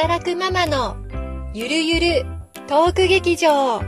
[0.00, 0.96] 働くママの
[1.52, 2.26] ゆるゆる
[2.68, 3.80] トーク劇場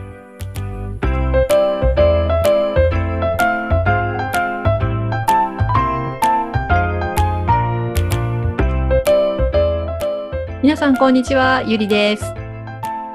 [10.61, 12.25] 皆さんこんにちは、ゆりです。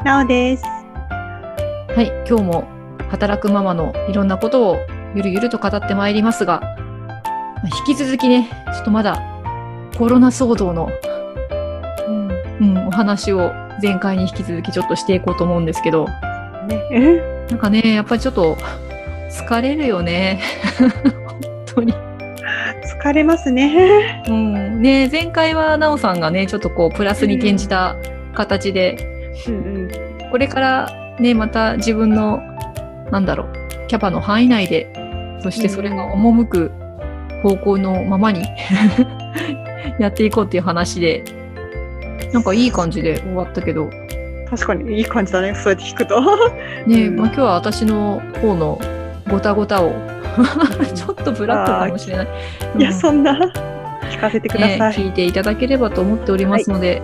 [0.06, 0.64] なおです。
[0.64, 2.64] はい、今日も
[3.10, 4.78] 働くママのいろんなことを
[5.14, 9.22] ゆるゆると語ってまいりますが、まあ引き続きね、ちょっとまだ
[9.98, 10.90] コロナ騒動の、
[12.96, 16.08] 話を前回に引き続きちょっとしていこうと思うんですけど、
[16.68, 17.22] ね。
[17.50, 18.58] なんかね、やっぱりちょっと
[19.30, 20.42] 疲れるよね。
[21.28, 21.94] 本当に。
[23.04, 24.24] 疲れますね。
[24.28, 27.96] うん、ね、前回はなおさんがね、ちょっとこうプラスに転じた
[28.34, 28.98] 形で、
[29.48, 29.90] うん
[30.32, 32.42] これからね、また自分の、
[33.12, 34.92] なんだろう、キャパの範囲内で、
[35.42, 36.72] そしてそれが赴く
[37.42, 38.42] 方向のままに
[40.00, 41.24] やっていこうっていう話で、
[42.34, 44.46] なんかいい感じで終わったけど、うん。
[44.50, 45.56] 確かにいい感じだね。
[45.56, 46.22] そうやって聞くと。
[46.88, 48.80] ね、うんまあ今日は私の方の
[49.30, 49.94] ごたごたを、
[50.94, 52.28] ちょっとブラックかもしれない。
[52.78, 53.38] いや、うんそんな。
[54.12, 54.94] 聞かせてくだね、さい。
[54.94, 57.02] 聞いていただければと思っておりますので、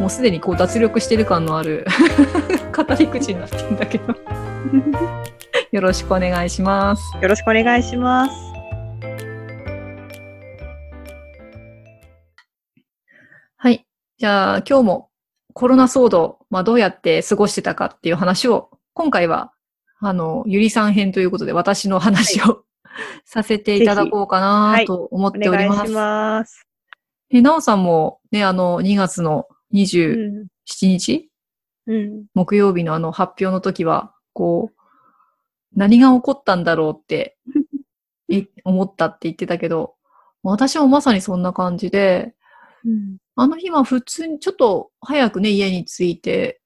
[0.00, 1.86] もうすでにこう脱力してる感のある
[2.76, 4.14] 語り口になってるんだけど、
[5.72, 7.02] よろしくお願いします。
[7.20, 8.55] よろしくお願いします。
[14.18, 15.10] じゃあ、今日も
[15.52, 19.52] コロナ騒動、まあどうやって過ごしてたかっていう話を、今回は、
[20.00, 22.64] あの、ゆりさん編ということで私の話を、
[23.26, 25.76] させていただこうかなと思っおております。
[25.76, 26.66] 願いします。
[27.28, 30.48] で、なおさんもね、あの、2月のう27ん。
[30.64, 31.30] 日、
[31.86, 32.24] うん。
[32.32, 34.80] 木曜日のあの発表の時は、こう、
[35.74, 37.36] 何が起こったんだろうって、
[38.32, 39.94] え思ったって言ってたけど、
[40.42, 42.34] 私もまさにそんな感じで、
[42.84, 46.60] うんあの日は普通にちょっと早くね、家に着いて、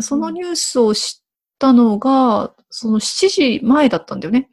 [0.00, 1.24] そのニュースを知っ
[1.58, 4.48] たのが、その7時前だったんだよね。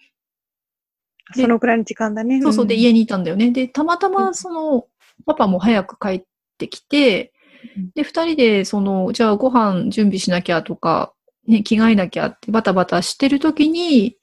[1.36, 2.42] そのくらいの時間だね。
[2.42, 3.52] そうそう、で、ん家にいたんだよね。
[3.52, 4.88] で、たまたま、うんその、
[5.26, 6.24] パパも早く帰っ
[6.58, 7.34] てきて
[7.78, 11.14] うん、で、二人で、その、じゃあご飯準備しなきゃとか、
[11.48, 14.18] ね、着替えなきゃってバタバタしてる時に、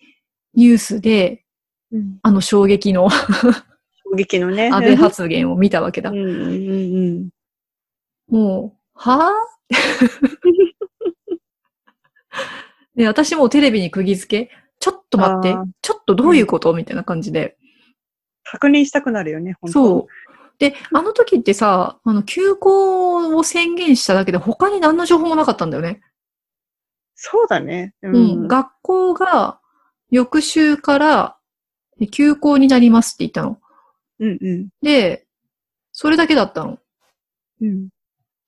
[0.55, 1.43] ニュースで、
[1.93, 4.71] うんあの衝撃の衝撃のね。
[4.73, 6.19] 安倍発言を見たわけだうん。
[6.19, 6.31] うんう
[7.13, 7.29] ん
[8.29, 9.31] もう、は？
[9.31, 9.69] ぁ
[12.97, 16.73] で、私もテレビに釘付け、ちょっと待ってちょっとどういうこと？
[16.75, 17.57] みたいな感じで。
[18.45, 20.07] 確認したくなるよね、本当そう。
[20.59, 26.01] で、あの時ってさ、あの、休校を宣言しただけで他に何の情報もなかったんだよね。
[27.15, 27.95] そうだね。
[28.03, 28.49] ううん。
[28.49, 29.61] 学校が
[30.11, 31.37] 翌週から
[32.11, 33.59] 休校になりますって言ったの。
[34.21, 34.69] うんうん。
[34.83, 35.27] で、
[35.93, 36.79] それだけだったの。
[37.61, 37.89] うん。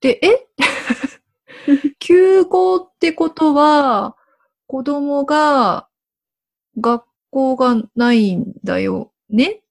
[0.01, 0.47] で、え？
[1.99, 4.17] 休校ってことは、
[4.67, 5.89] 子供が
[6.81, 9.63] 学校がないんだよね？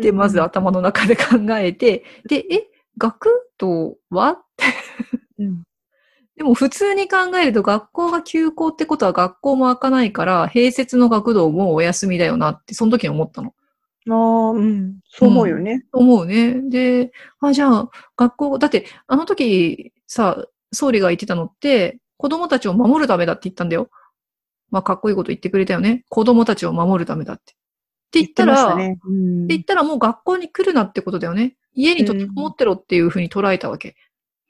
[0.00, 1.24] ってまず頭の中で考
[1.58, 4.42] えて、で、え、学童は？
[5.38, 5.62] うん。
[6.36, 13.54] でも普通に考えると学校が休校ってことは学校も開かないから、併設の学童もお休みだよなって、その時に思ったの。
[14.10, 14.98] ああ、うん。
[15.08, 15.84] そう思うよね。
[15.92, 16.60] 思うね。
[16.68, 23.90] で、あ、じゃあ、学校、だって、あの時さ、総理が言ってたのって、子供たちを守るためだって言ったんだよ。
[24.70, 26.04] まあ、かっこいいこと言ってくれたよね。
[26.08, 27.52] 子供たちを守るためだって。
[27.52, 27.54] っ
[28.12, 28.96] て言ったら、って
[29.48, 31.56] 言ったらもう学校に来るなってことだよね。
[31.74, 33.96] 家に閉じこもってろっていうふうに捉えたわけ。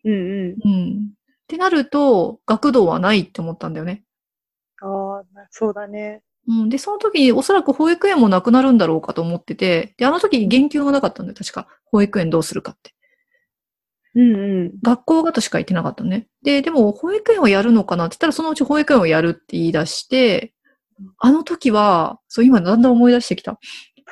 [0.04, 0.56] うんうん。
[0.64, 1.12] うん。
[1.12, 4.04] ってなると、学童はないって思ったんだよね。
[4.80, 6.22] ああ、そうだね。
[6.48, 6.68] うん。
[6.68, 11.68] で、その時におそらく保育園もなくなるんだろうかと思ってて、で、あの時に言及がなかったんだよ、確か。
[11.84, 12.94] 保育園どうするかって。
[14.14, 14.72] うんうん。
[14.82, 16.26] 学校がとしか言ってなかったのね。
[16.42, 20.52] で、でも保育園をやるのかなって言ったら、そのうち保育園をやるって言い出して、
[21.18, 23.58] あの時は、そう今だんだん思い出してきた。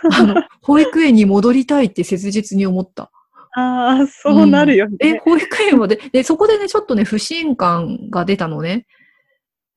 [0.13, 3.11] あの、保育園に戻りたいって切実に思った。
[3.53, 4.97] ああ、そうなるよね。
[5.01, 8.87] え、保育園はで、で、そこでね、ちょっとね、不信感が出たのね。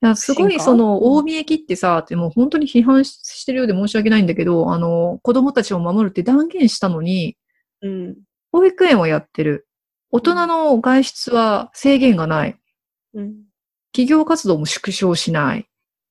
[0.04, 7.38] いやすごい、その、大見駅ってさ、ってもう本当に批判ししてるようで申し訳ないんだけど、あの、子供たちを守るって断言したのに、
[7.82, 8.16] うん。
[8.52, 9.66] 保育園はやってる。
[10.12, 12.60] 大人の外出は制限がない。
[13.14, 13.34] うん。
[13.94, 15.70] 企業活動も縮小しない。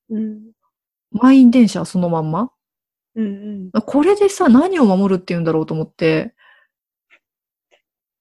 [0.08, 0.52] うん。
[1.10, 2.50] 満員電車はそのまんま。
[3.14, 3.82] うんうん。
[3.82, 6.34] これでさ、何を守るって言うんだろうと思って、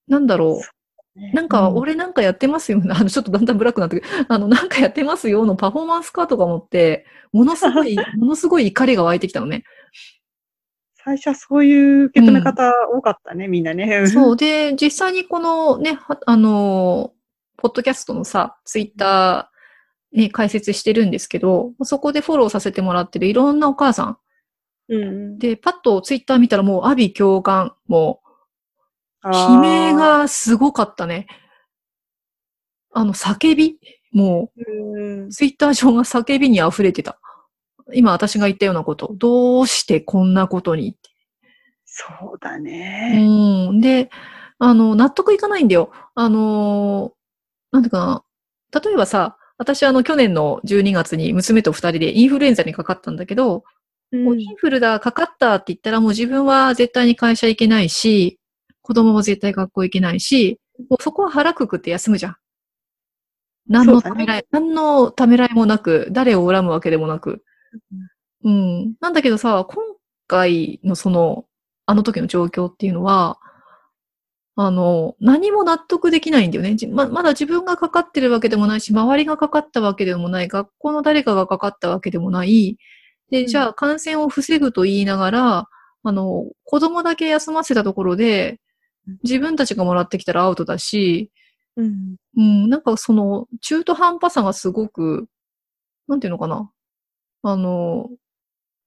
[0.06, 0.81] なんだろう。
[1.14, 2.80] なんか、うん俺なんかやってますよ。
[2.90, 4.26] あの、ちょっとだんだんブラックになってくる。
[4.28, 9.64] あの、なんかやってますよのパフォーマンスカーとか持って、ものすごい、 ものすごい怒りが湧いてきたのね。
[11.04, 14.06] 最初はそういう受け止め方多かったね、みんなね。
[14.06, 14.36] そう。
[14.36, 17.12] で、実際にこのね、はあの、
[17.56, 24.18] ポッドキャストのさ、ツイッター、ね、解説してるんですけど、そこでフォローさせてもらってるいろんなお母さん。
[24.88, 25.38] うん。
[25.38, 28.21] で、パッとツイッター見たらもう、阿ビ共感、も
[29.24, 31.26] 悲鳴、がすごかったね。
[32.92, 33.78] あの、叫び？
[34.12, 35.30] もう。
[35.30, 37.18] ツイッター上が叫びに溢れてた。
[37.94, 39.12] 今私が言ったようなこと。
[39.14, 40.96] どうしてこんなことに
[41.84, 42.04] そ
[42.34, 43.68] うだうね。
[43.70, 43.80] ん。
[43.80, 44.10] で、
[44.58, 45.92] あの、納得いかないんだよ。
[46.14, 47.12] あの、
[47.70, 48.24] なんていうか
[48.72, 48.80] な。
[48.80, 53.64] 例えばさ、私あの、去年の12月に娘と二人でインフルエンザにかかったんだけど、
[54.12, 58.38] うんもうインフルだ、かかったって言ったらもう自分は絶対に会社行けないし、
[58.82, 60.58] 子供も絶対学校行けないし、
[60.90, 62.36] もうそこは腹くくって休むじゃん。
[63.68, 67.44] 何のためらい、何のためらいもなく、誰を恨むわけでもなく。
[68.44, 68.94] うん。
[69.00, 69.84] なんだけどさ、今
[70.26, 71.46] 回のその、
[71.86, 73.38] あの時の状況っていうのは、
[74.54, 76.74] あの、何も納得できないんだよね。
[76.76, 82.76] じま、まだ自分がかかってるわけでもないし、周りがかかったわけでもない、学校の誰かがかかったわけでもない。
[83.30, 85.68] で、うんじゃあ感染を防ぐと言いながら、
[86.04, 88.60] あの、子供だけ休ませたところで、
[89.22, 91.30] 自分たちがもらってきたらアウトだし、
[91.76, 92.16] うん。
[92.36, 95.28] うん、なんかその、中途半端さがすごく、
[96.08, 96.70] なんていうのかな。
[97.42, 98.10] あの、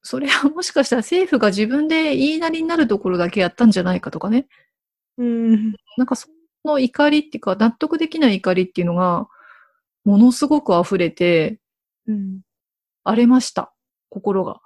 [0.04, 4.48] それはもしかしたら政府が自分で言いなりになるところだけやったんじゃないかとかね。
[5.18, 5.76] うん。
[5.98, 6.30] なんかそ
[6.64, 9.28] の怒りっていうか、納得できない怒りっていうのが、
[10.06, 11.60] ものすごく溢れて、
[12.08, 12.42] うん。
[13.04, 13.74] 荒れました。
[14.10, 14.62] 心が。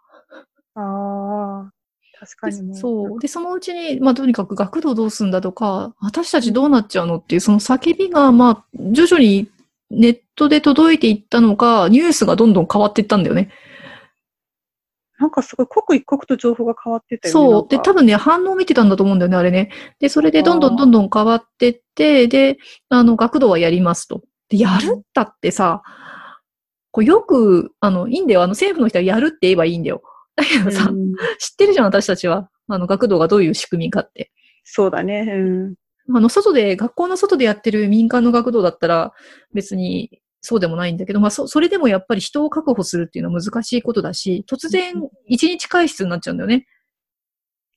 [0.75, 1.73] ああ、
[2.19, 2.75] 確かにもう。
[2.75, 3.19] そう。
[3.19, 9.49] で、そのうちに、まあ、とにかく学童どうすんだとか、私たちどうなっちゃうのっていう、その叫びが、まあ、徐々に
[9.89, 13.49] ネットで届いていったのか、ニュースがどんどん変わっていったんだよね。
[15.17, 17.49] なんかすごい刻一刻と情報が変わってたよね。
[17.51, 17.67] そう。
[17.69, 19.69] で、多分ね、反応を見てたんだと思うんだよね、あれね。
[19.99, 22.57] で、それでどんどんどんどん変わってって、で、
[22.89, 24.21] あの、学童はやりますと。
[24.49, 25.83] で、やるったってさ、
[26.91, 28.43] こうよく、あの、いいんだよ。
[28.43, 30.01] あの、政府の人はやるって言えばいいんだよ。
[30.41, 32.49] だけどさ、うん知ってるじゃん、私たちは。
[32.67, 34.31] あの、学童がどういう仕組みかって。
[34.63, 35.25] そうだね。
[35.27, 36.15] うん。
[36.15, 39.13] あの、外で、学校の外でやってる民間の学童だったら、
[39.53, 44.95] 別にそうでもないんだけど、まあ、そ、それでもやっぱり人を確保するっていうのは難しいことだし、突然、
[45.27, 46.65] 一日外出になっちゃうんだよね。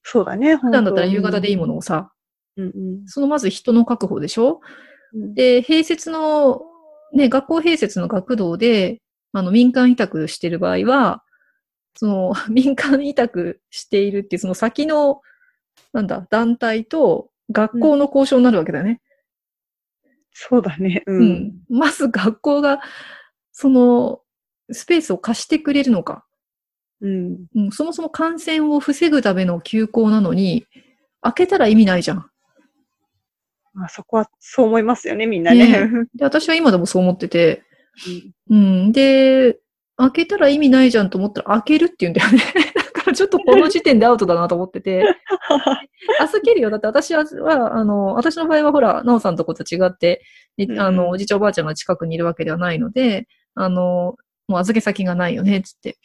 [0.03, 0.57] そうだね。
[0.57, 2.13] 普段だったら夕方でいいものをさ、
[2.57, 2.73] うんうん。
[3.07, 4.61] そのまず人の確保でしょ？
[5.15, 6.63] うんで、併設の、
[7.15, 9.01] ね、学校併設の学童で、
[9.33, 11.23] あの、民間委託してる場合は、
[11.95, 15.21] その、民間委託しているっていう、その先の、
[15.93, 19.01] なんだ、団体と学校の交渉になるわけだよね。
[20.33, 21.03] そうだね。
[21.07, 21.13] う。
[21.13, 21.53] うんん。
[21.69, 22.81] まず学校が、
[23.53, 24.21] その、
[24.71, 26.25] スペースを貸してくれるのか。
[27.01, 27.47] うん。
[27.55, 30.67] うん、そもそも感染を防ぐための休校なのに、
[31.21, 32.27] 開けたら意味ないじゃん。
[33.75, 35.87] まあそこはそう思いますよね、みんなね。
[35.87, 37.63] ねで、私は今でもそう思ってて、
[38.51, 38.93] うんうん。
[38.93, 39.59] で、
[40.03, 42.39] 開けたら意味ないじゃんと思ったら開けるって言うんだよね。
[42.75, 45.05] だからちょっとこの時点でアウトだなと思ってて。
[46.21, 46.71] 預けるよ。
[46.71, 50.23] だって私は、はあの、私の場合はほら、なおさんとこと違って、
[50.79, 54.17] あの、おじいちゃんおばあちゃんが近くにいるわけではないので、あの、
[54.49, 55.97] もう預け先がないよね、つって。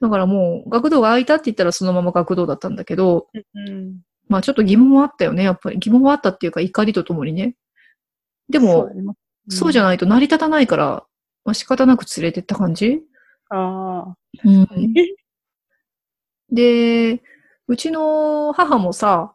[0.00, 4.00] だからもう、学童が空いたって言ったらそのまま学童だったんだけど、うん。
[4.28, 5.78] まあちょっと疑問はあったよね、やっぱり。
[5.78, 7.56] 疑問はあったっていうか怒りとともにね。
[8.48, 9.14] でも、そうだね
[9.48, 11.04] そうじゃないと成り立たないから、
[11.50, 13.00] まあ、仕方なく連れてった感じ？
[13.48, 14.14] ああ。
[14.44, 14.68] うん。
[16.52, 17.20] で、
[17.66, 19.34] うちの母もさ、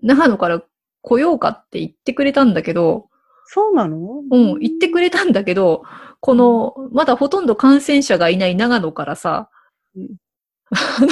[0.00, 0.62] 長野から
[1.02, 3.10] 来ようかって言ってくれたんだけど、
[3.44, 4.22] そうなの？
[4.30, 5.82] うん、言ってくれたんだけど、
[6.20, 9.50] この、まだほとんど感染者がいない長野からさ、
[9.94, 10.16] うん
[10.70, 11.08] あの、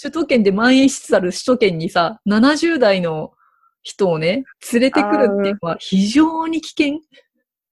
[0.00, 3.34] 首都圏で蔓延しつつある首都圏にさ、70代の
[3.82, 7.00] 人をね、連れてくるっていうのは非常に危険。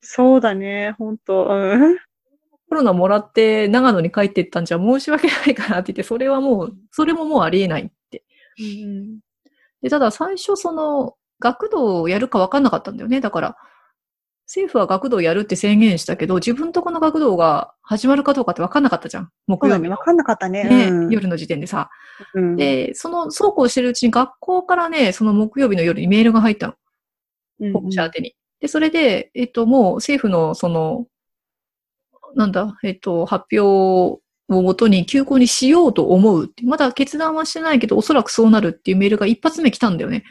[0.01, 1.99] そうだね、本当うん。
[2.69, 8.25] コロナもらって長野に帰ってったんじゃ申し訳ないかなって言って、それはもう、それももうありえないって。
[8.59, 9.21] うん
[9.83, 13.21] で、ただ最初その、学童をやるか分かんなかったんだよね。
[13.21, 13.57] だから、
[14.47, 19.31] 政府は学童をやるって宣言したけど、自分とこの学童が始まるかどうかって分かんなかったじゃん。
[19.47, 20.65] 木曜日のわかんなかったね。
[20.65, 21.89] ね、うん夜の時点でさ。
[22.35, 26.75] うん、で、その、そうこうしてるうちに学校からね、その木曜日の夜にメールが入ったの。
[27.61, 28.35] うん保護者宛てに。
[28.61, 31.07] で、それで、えっと、もう政府のその、
[32.35, 36.53] なんだ、えっと、発表をもとに休校にしようと思う。
[36.65, 40.25] まだ決断はしてないけど、おそらくそうなるっていうメールが一発目来たんだよね。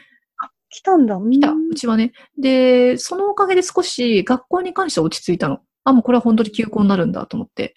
[0.70, 1.18] 来たんだ。
[1.18, 2.12] 来た、ううんちはね。
[2.38, 5.60] で、そのおかげで少し学校に関しては落ち着いたの。
[5.84, 7.74] あ、もうこれは本当に休校になるんだと思って。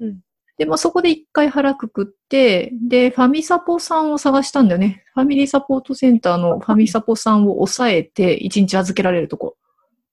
[0.00, 0.20] うん
[0.58, 5.04] で、まあそこで一回腹くくって、で、ファミサポさんを探したんだよね。
[5.14, 9.56] ファミリーサポートセンターのファミサポさんを抑えて、一日預けられるとこ。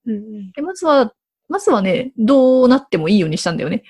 [0.06, 0.52] うんうん。
[0.52, 1.14] で、まずは、
[1.48, 3.84] まずはね、どうなってもいいようにしたんだよね。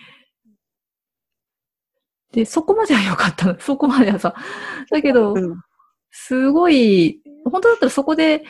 [2.31, 3.57] で、そこまでは良かったの。
[3.61, 4.35] そこまではさ。
[4.91, 5.61] だけど、うん
[6.17, 8.45] すごい、本当だったらそこで、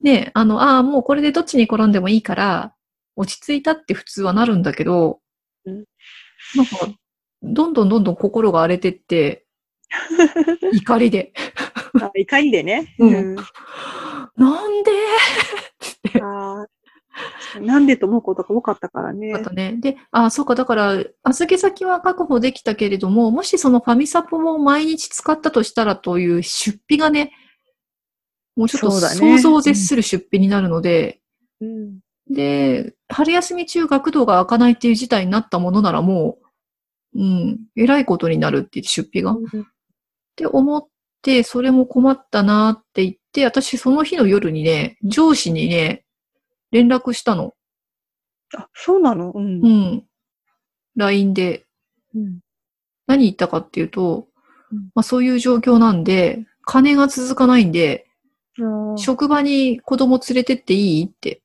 [0.00, 2.74] ね、あの、ああ、もうこれでどっちに転んでもいいから、
[3.16, 5.18] 落ち着いたって普通はなるんだけど、
[5.64, 5.84] うん
[6.54, 6.94] なんか、
[7.42, 9.44] どんどんどんどん心が荒れてって、
[10.74, 11.32] 怒りで、
[12.00, 12.94] あ怒りでね。
[13.00, 13.36] うんん
[14.36, 14.90] なんで？
[16.22, 16.77] あー
[17.60, 19.42] なんでと思うことが多かったからねだっ。
[19.42, 19.76] たね。
[19.80, 27.32] で、ああ、そうか、だから、預け先は確保できたけれども、もしそのファミサポを毎日使ったとしたらという出費がね、
[28.56, 31.20] もうちょっと想像を絶する出費になるので、
[31.60, 32.00] うん。
[32.28, 36.38] で、春休み中学童が開かないっていう事態になったものならも
[37.14, 39.32] う、うん、えらいことになるって言って出費が。
[39.32, 39.36] っ
[40.36, 40.84] て思っ
[41.22, 46.04] て、それも困ったなって言って、私その日の夜にね、上司にね、
[46.70, 47.54] 連絡したの。
[48.56, 49.32] あ、そうなの？
[49.34, 49.68] うんう。
[49.68, 50.04] ん。
[50.96, 51.66] LINE で。
[52.14, 52.38] うん
[53.06, 54.26] 何言ったかっていうと、
[54.70, 58.06] うんまあそういう状況なんで、金が続かないんで、
[58.58, 61.40] あー職場に子供連れてっていいって。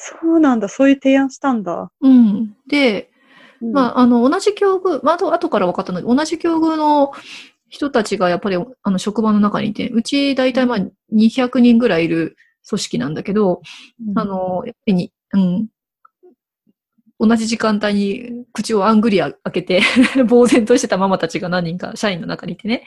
[0.00, 0.68] そうなんだ。
[0.68, 1.90] そういう提案したんだ。
[2.00, 2.56] うん。
[2.68, 3.10] で、
[3.60, 7.10] うんまあ、あの、同じ境遇、まあ、あと、後から分かったんだけど、同じ境遇の
[7.68, 10.78] 人たちがやっぱり、あの、職場の中にいて、うち大体まあ、
[11.12, 12.36] 200人ぐらいいる
[12.68, 13.62] 組織なんだけど、
[14.14, 15.68] あ、の、やっぱりに、うん、
[17.18, 19.80] 同じ時間帯に口をあんぐり開けて、
[20.28, 22.84] 呆然としてたママたちが何人か社員の中にいてね。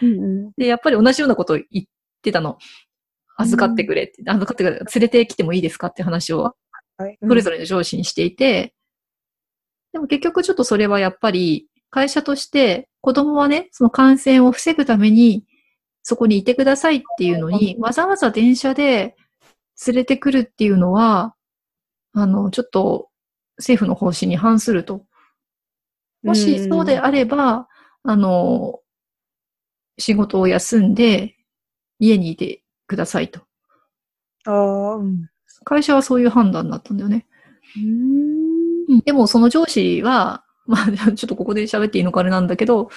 [0.00, 0.52] うんうん。
[0.56, 1.86] で、やっぱり同じようなことを言っ
[2.22, 2.58] てたの。
[3.38, 6.54] 預かってくれって、預かってくれ、連れてきてもいいですかって話を。
[6.96, 7.18] はい。
[7.20, 8.74] それぞれの上司にしていて、
[9.92, 15.44] でも結局ちょっとそれはやっぱり会社として子供はね、その感染を防ぐために
[16.02, 19.16] そこにいてくださいっていうのに、わざわざ電車で
[19.86, 21.34] 連れてくるっていうのは、
[22.12, 23.08] あの、ちょっと
[23.58, 25.06] 政府の方針に反すると。
[26.22, 27.68] もしそうであれば、
[28.04, 28.80] あの、
[29.98, 31.36] 仕事を休んで
[31.98, 33.40] 家にいてくださいと。
[34.44, 35.28] ああ、うん。
[35.64, 37.26] 会社はそういう判断だったんだよね。
[37.76, 42.88] うーんでもその上司は、 まあ、ちょっとここで喋っていいのかあれなんだけど、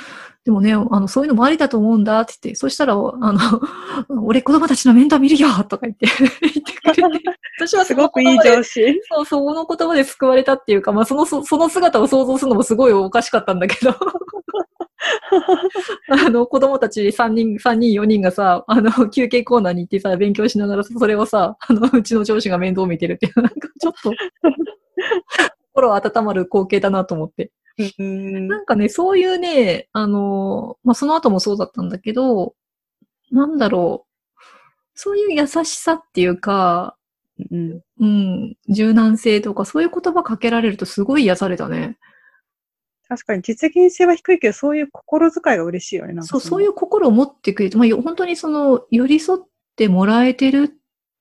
[0.43, 3.39] でもね、あの、そういうのもありだと思うんだって言って、そしたら、あの、
[4.23, 6.05] 俺子供たちの面倒見るよとか言って、
[6.41, 7.01] 言ってくれて、
[7.57, 8.81] 私はすごくいい上司。
[9.09, 13.95] そう、その言葉で救われたっていうか、まあ、その、そその姿を想像するのもすごいおかしかったんだけど、
[16.09, 24.11] あの、子供たち3人、3人、4人がさ、あの、休憩コーナーに行ってさ、勉強しながら、それをさ、あの、うちの上司が面倒見てるっていう、なんかちょっと、
[25.75, 27.51] 心温まる光景だなと思って。
[27.99, 28.47] うん。
[28.47, 32.55] なんかね、そういうね、あの、まあ、その後もそうだったんだけど、
[33.31, 34.39] なんだろう、
[34.93, 36.95] そういう優しさっていうか、
[37.51, 37.81] うん。
[37.99, 41.97] うん、柔軟性とか、そういう言葉かけられるとすごい癒されたね。
[43.09, 46.13] 確かに実現性は低いけど、そういう心遣いが嬉しいよね。
[46.13, 49.43] なんかそう、そういう心を持ってくれて、まあ、よ本当にその、寄り添っ
[49.75, 50.69] てもらえてるっ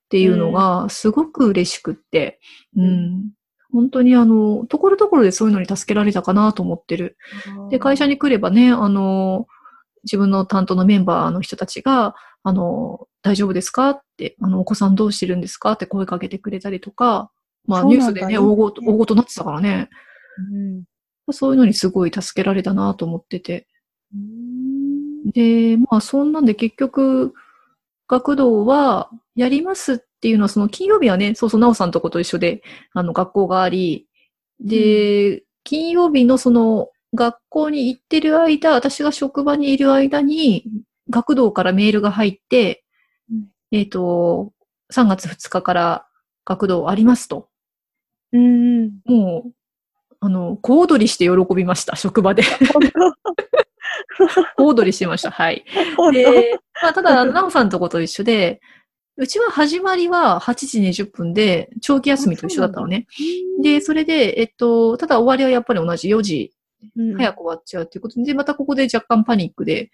[0.09, 2.39] ていうのが、すごく嬉しくって、
[2.77, 3.31] うん、うん
[3.75, 7.19] 本当にあの、ところどころでそういうのに助けられたかなと思ってる。
[7.71, 9.49] で、会社に来ればね、あの、
[10.05, 12.15] 自分の担当のメンバーの人たちが、
[12.45, 17.33] あの、大丈夫ですかって、あの、お子さんどうしてるんですかって声かけてくれたりとか、
[17.67, 19.89] まあ、ニュースでね、大ごと、大ごとなってたからね、
[20.53, 20.85] うん。
[21.33, 23.67] そういうのにすごい助けられたなと思ってて。
[24.15, 25.31] うん。
[25.33, 27.35] で、まあ、そんなんで結局、
[28.07, 32.63] 学童はやりますっていうのは、その金曜日はね、そうそう、なおさんとこと一緒で、
[32.95, 34.09] あの、学校があり、
[34.59, 40.65] で、金曜日のその、学校に行ってる間、私が職場にいる間に、
[41.11, 42.85] 学童からメールが入って、
[43.31, 44.55] うんえっ、と、
[44.95, 46.07] 3月2日から
[46.47, 47.51] 学童ありますと。
[48.33, 48.93] うん。
[49.05, 49.53] もう、
[50.21, 52.45] あの、小躍りして喜びました、職場で。
[54.57, 55.67] 小躍りしてました、はい。
[56.15, 58.63] で、まあ、ただ、なおさんとこと一緒で、
[59.17, 63.07] うちは始まりは8時20分で、長期休みと一緒だったのね。
[63.63, 66.53] で、それで、えっと、ただ終わりはやっぱり同じ4時、
[66.97, 69.91] うん早く終わっちゃうっていうことで、またここで若干パニックで、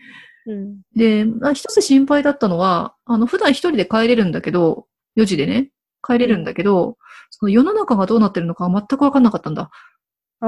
[0.46, 4.86] うんで、まあ、一つ心配だったのは、あの、普段一人で帰れるんだけど、
[5.16, 5.70] 4時でね、
[6.02, 6.96] 帰れるんだけど、
[7.30, 9.70] その世の中がどうなってるのか全くわかんなかったんだ。
[10.40, 10.46] あ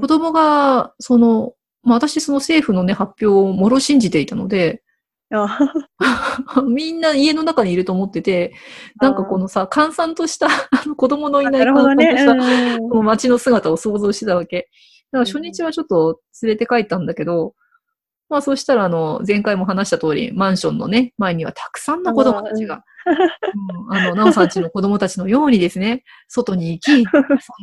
[0.00, 4.81] 子供が、その、まあ、私その政府のね、発表をもろ信じていたので、あ。
[6.68, 8.54] みんな家の中にいると思ってて、
[9.00, 11.66] なんかこのさ、閑散とした、 あの子供のいない。
[11.66, 12.88] 閑散とした、うん。
[12.90, 14.68] この街の姿を想像してたわけ。
[15.10, 17.54] だから初日はちょっと連れて帰ったんだけど、
[18.28, 22.82] まあそうしたら、あの、前回も話した通り、マンションのね、前にはたくさんの子供たちが、
[23.90, 27.04] うん、あの、なおさんちの子供たちのようにですね、外に行き、遊ん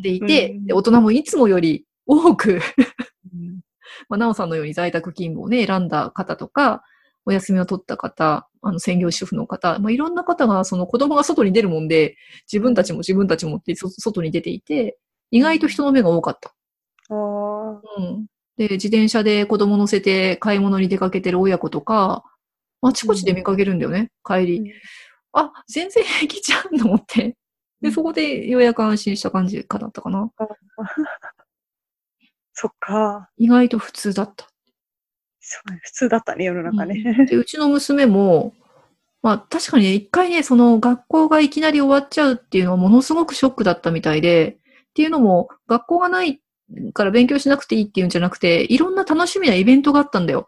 [0.04, 0.66] でいて、うん。
[0.66, 2.60] で大人もいつもより多く、うん。
[4.10, 6.84] まあ、なおさんのように在宅勤務をね、選んだ方とか、
[7.30, 12.18] お休みを取った方、あの、専業主婦の方、まあ、いろんな方が、その子供が外に出るもんで、
[12.52, 14.98] 自分たちも自分たちもってそ外に出ていて、
[15.32, 16.50] 意外と人の目が多かった。
[17.10, 18.26] ああ、うん。
[18.58, 22.24] で、自転車で子供乗せて買い物に出かけてる親子とか、
[22.82, 24.58] あちこちで見かけるんだよね、帰り。
[24.60, 24.68] うん
[25.32, 27.24] あ、全然平気じゃんと思って。
[27.24, 27.36] で、
[27.84, 30.32] うんそこでようやく安心した感じかだったかな。
[32.54, 33.30] そっか。
[33.38, 34.50] 意外と普通だった。
[35.84, 37.26] 普通だったね、世の中ね。
[37.28, 38.54] で、うちの娘も、
[39.22, 44.58] まあ確かにね、一回ね、その学校がいきなり終わっちゃうっていうのはものすごくショックだったみたいで、
[44.90, 46.42] っていうのも、学校がない
[46.94, 50.48] から勉強しなくていいっていうんじゃなくて、いろんな楽しみなイベントがあったんだよ。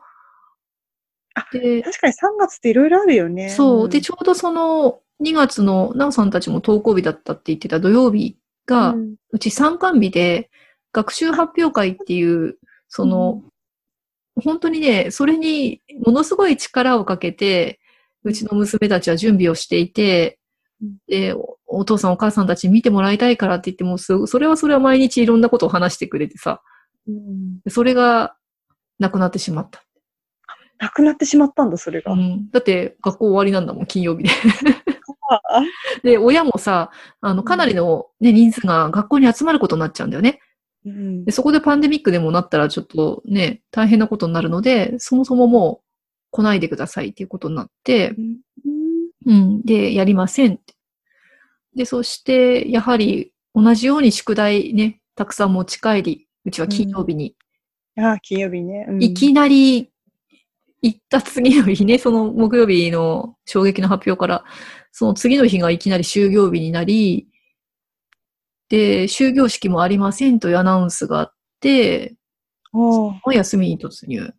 [1.34, 3.50] あで、確かに3月っていろいろあるよね。
[3.50, 3.90] そう。
[3.90, 10.50] で、んちょうどその2月の、なおさんたちも登校日だったって言ってた土曜日が、ううんち参観日で、
[10.94, 12.58] 学習発表会っていう、
[12.90, 13.44] その、
[14.36, 17.80] 本当にね、それにものすごい力をかけて、
[18.24, 20.40] うちの娘たちは準備をしていて
[20.82, 26.62] うん、で、おお父さんお母さんたちに見てもらいたいからって言っても、すそれはそれは毎日いろんなことを話してくれてさ、
[27.08, 28.36] うんそれが
[29.00, 29.84] なくなってしまった。
[30.80, 32.12] なくなってしまったんだ、それが。
[32.12, 34.30] うん、だって学校終わりなんだもん、金曜日で。
[35.30, 35.62] あ
[36.04, 40.40] で、親もさ、あの、かなりのね、人数が学校に集まることになっちゃうんだよね。
[40.86, 41.26] うん。
[41.26, 45.86] で、そこでパンデミックでもなったらちょっとね、大変なことになるので、そもそももう
[46.32, 48.38] 来ないでくださいっていうことになって、うん。
[49.26, 50.74] うん、で、やりませんって。
[51.76, 57.36] で、そして、やはり同じように宿題ね、たくさん持ち帰り、うちは金曜日に、
[57.98, 58.86] ああ、金曜日ね。
[58.90, 59.04] うん。
[59.04, 59.90] いきなり
[60.82, 64.44] 行った次の日ね、その木曜日の衝撃の発表から、
[64.92, 67.28] その次の日がいきなり終業日になり、
[68.72, 72.16] で、終業式もありませんというアナウンスがあって、
[72.72, 74.34] おーお休みに突入。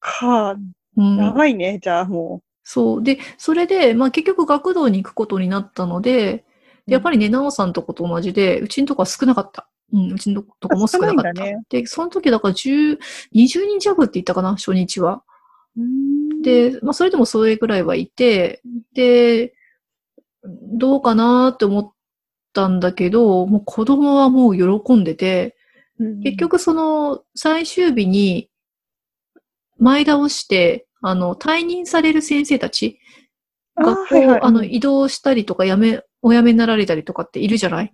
[0.00, 0.56] か、
[0.96, 3.02] うん、長いね、じゃあもそう。
[3.02, 6.44] で、それで、まあ結局学童に行くことになったので、
[6.88, 6.92] う。
[6.92, 9.68] やっぱりね、なおさんとこと同じで、うちのとこは少なかった。
[9.92, 11.42] うん、うちのとこも少なかった。
[11.44, 12.98] ねで、その時だから10、
[13.32, 15.22] 20人弱って言ったかな、初日は。
[15.76, 18.60] うん、で、まあそれでもそれぐらいはいて、
[18.92, 19.54] で、
[20.42, 21.92] どうかなって思っ
[22.56, 25.56] たんだけど、もう子供はもう喜んでて、
[26.00, 28.48] うん結、局その最終日に
[29.78, 32.98] 前倒して、あの、退任される先生たち、
[33.76, 34.40] 学校、はいはい。
[34.42, 37.92] あの、移動したりとか、やめ、お辞めになられたりとかっているじゃない？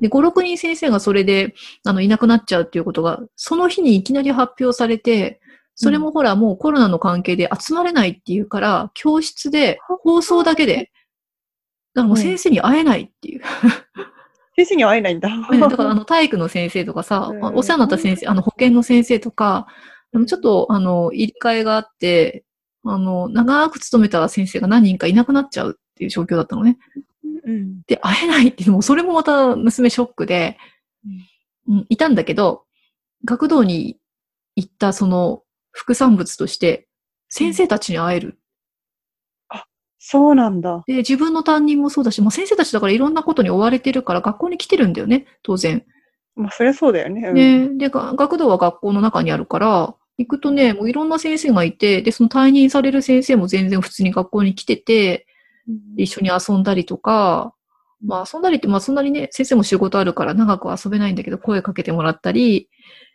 [0.00, 5.40] で、5、6人先生がそれで、あの、いなくなっちゃうっていうことが、その日にいきなり発表されて、
[5.74, 10.92] それもほら、もうコロナの関係で集まれないっていうから、教室で放送だけで、
[11.94, 13.42] だからもう先生に会えないっていう。
[14.56, 15.28] 先生には会えないんだ。
[15.50, 19.66] ねだから、あの、体育の先生とかさ、うんお世話になった先生、あの、保健の先生とか、
[20.12, 22.44] あのちょっと、あの、入れ替えがあって、
[22.84, 26.78] あの、長く勤めた先生が何人かいなくなっちゃうっていう状況だったのね。
[27.44, 27.82] うん。
[27.86, 30.56] で、会えないっていうのも、それもまた娘ショックで、
[31.66, 32.64] うん、いたんだけど、
[33.24, 33.98] 学童に
[34.54, 36.86] 行ったその副産物として、
[37.28, 38.38] 先生たちに会える。
[40.06, 40.84] そうなんだ。
[40.86, 45.82] で、自分の担任もそうだし、もう先生たちだからいろんなことに追われてるから学校に来てるんだよね、当然。
[46.36, 47.28] まあ、そりゃそうだよね。
[47.28, 55.26] うん、ね、で、が学童は学校の中にあるから、行くとね、もういろんな先生がいて、で、その退任される先生も全然普通に学校に来てて、
[55.96, 57.54] で一緒に遊んだりとか、
[58.04, 62.68] まあ遊んだりって、まあそんなにね、先生も仕事あるから長くは遊べないんだけど、声かけてもらったり、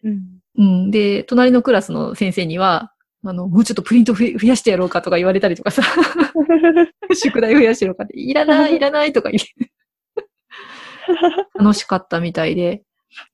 [0.03, 0.21] うん。
[0.57, 2.91] うん、で、隣のクラスの先生には、
[3.23, 5.81] あの、もうちょっとプリント増やしてやろうかとか言われたりとかさ、
[7.13, 9.71] 宿題増やしてやろうかって、いらない、いらないとか言って、
[11.55, 12.83] 楽しかったみたいで、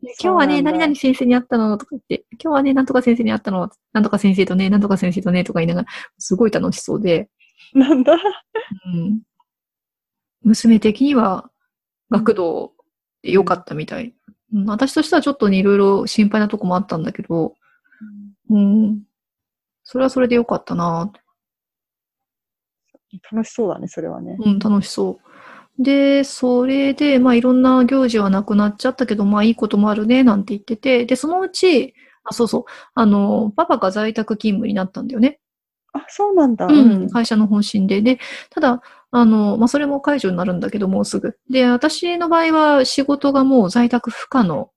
[0.01, 7.29] で今日はね、何々先生に会ったのとか言って、今日はね、なんとか先生に会ったの、なんとか先生とね、なんとか先生とね、とか言いながら、すごい楽しそうで、
[7.73, 8.13] なんだ。
[8.13, 9.21] うん、
[10.43, 11.49] 娘的には
[12.09, 12.73] 学童
[13.21, 14.15] で良かったみたい。
[14.53, 17.53] うん、私としてはちょっとね、いろいろ心配なとこもあったんだけど、
[18.49, 19.03] うん、
[19.85, 21.11] それはそれで良かったな
[23.31, 24.35] 楽しそうだね、それはね。
[24.39, 25.19] うん、楽しそ
[25.79, 25.83] う。
[25.83, 31.93] で、それで、まあいろんな行事はなくなっちゃったけど、まあいいこともあるね、なんて言ってて、で、そのうち、
[32.23, 32.63] あ、そうそう、
[32.95, 35.39] あの、パパが在宅勤務になったんだよね。
[35.93, 36.65] あ、そうなんだ。
[36.65, 38.01] うん、会社の方針で。
[38.01, 38.19] で、
[38.49, 41.37] ただ、あの、まあそれも解除になるんだけど、もうすぐ。
[41.49, 44.71] で、私の場合は仕事がもう在宅不可能。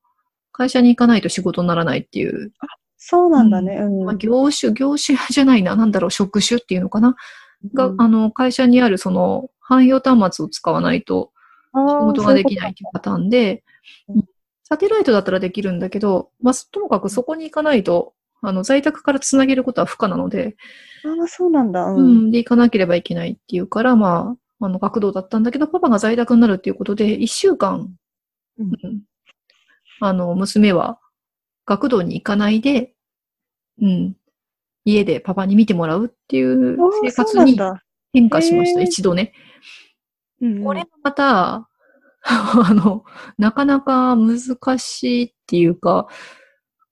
[0.52, 2.52] 会社に行かないと仕事にならないっていう
[2.98, 3.76] そうなんだね。
[3.76, 4.04] うん。
[4.04, 7.16] まあ、業種、業種じゃないな、なんだろう、職種っていうのかな。
[7.72, 11.30] が、うんあの、会社にあるその、汎用端末を使わないと
[11.74, 13.62] 仕事ができないっていうパターンで
[14.08, 14.24] うん、
[14.64, 20.56] サテライトだったらできるんだけど、まあ、ともかくそこに行かないと、あの、在宅からつなげることは不可なので、
[21.04, 21.84] ああ、そうなんだ。
[21.84, 22.26] ううん。
[22.28, 27.94] ん、で、行かなければいけないっていうから、まあ、あの、学童だったんだけど、パパが在宅になるっていうことで、一週間、
[28.58, 29.02] うんうん
[30.00, 30.98] あの、娘は
[31.68, 32.94] 学童に行かないで、
[33.80, 34.16] うん、
[34.84, 37.58] 家でパパに見てもらうっていう生活に。
[38.14, 39.32] 変化しました、一度ね。
[40.40, 41.68] うんうんこれがまた、
[42.22, 43.04] あの、
[43.38, 46.06] なかなか難しいっていうか、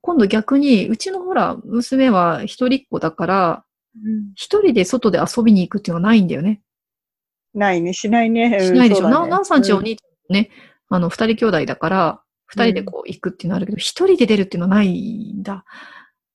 [0.01, 6.61] 今度逆に、うちのほら、娘は一人っ子だから、うん一人で外で遊びに行くっていうのがないんだよね。
[7.55, 8.59] ないね、しないね。
[8.61, 9.05] うんしないでしょ。
[9.07, 10.51] ねなおさんちおうん兄ちゃんもね、
[10.89, 15.65] あの、二人兄弟だから、二人でこう行くっていうのはあるけど、一、人で出るっていうのはないんだ。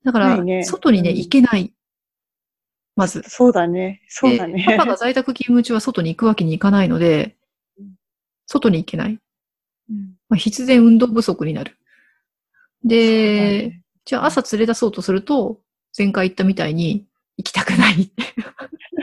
[0.04, 1.74] だから外にね、うん行けない。
[2.95, 3.24] まず。
[3.28, 4.02] そうだね。
[4.08, 4.65] そうだね。
[4.67, 7.36] でパパが在宅勤務中は外に行くわけにいかないので
[7.80, 7.93] うん、
[8.45, 9.19] 外に行けない。
[9.89, 11.78] うんまあ、必然運動不足になる。
[12.84, 15.60] で、ねじゃあ朝連れ出そうとすると、
[15.95, 17.06] 前回言ったみたいに
[17.38, 18.24] 行きたくないって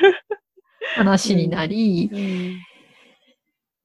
[0.96, 2.68] 話になり、うん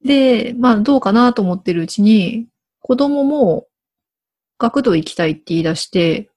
[0.03, 2.47] で、まあどうかなと思ってるうちに、
[2.83, 3.65] 子供も
[4.59, 6.29] 学童行きたいって言い出して。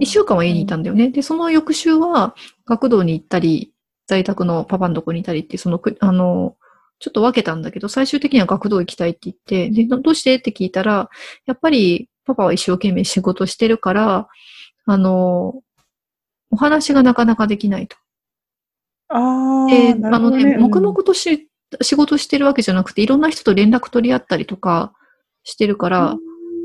[0.00, 1.08] 一週間は家にいたんだよね。
[1.08, 2.34] で、その翌週は
[2.66, 3.72] 学童に行ったり、
[4.06, 6.56] 在宅のパパのとこにいたりって、そのく、あの、
[6.98, 10.34] ちょっと分けたんだけど、最終的には学童行きたいって言って、で、どどうして？
[10.36, 11.08] って聞いたら、
[11.46, 14.28] やっぱりパパは一生懸命仕事してるから、
[14.84, 15.62] あの、
[16.50, 17.96] お話がなかなかできないと。
[19.08, 19.66] ああ。
[19.70, 21.48] で、あのね、黙々とし、
[21.80, 24.92] 仕事してるわけじゃなくて、いろんな人と連絡取り合ったりとか
[25.42, 26.16] してるから、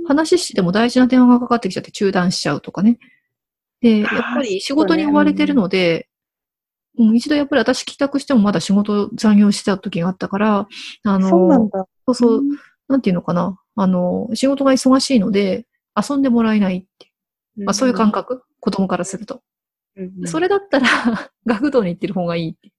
[0.08, 2.98] 話しても大事な電話がかかってきちゃって中断しちゃうとかね。
[3.82, 6.10] で、やっぱり仕事に追われてるので、
[6.98, 10.68] うん、一度やっぱり私帰宅してもまだ仕事残業してた時があったから、
[11.04, 11.86] あの、そうなんだ。
[12.06, 12.50] そうそう、ん
[12.88, 13.58] なんていうのかな。
[13.76, 17.12] あの、仕事が忙しいので、遊んでもらえないって。
[17.58, 19.42] まあそういう感覚、子供からすると。
[19.96, 20.88] うんうんそれだったら、
[21.46, 22.72] 学童に行ってる方がいいって。